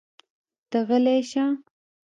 [0.69, 1.45] ته غلی شه!